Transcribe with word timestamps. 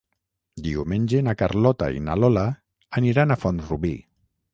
Diumenge 0.67 1.19
na 1.27 1.35
Carlota 1.41 1.89
i 1.97 2.01
na 2.05 2.15
Lola 2.21 2.45
aniran 3.01 3.35
a 3.35 3.39
Font-rubí. 3.43 3.93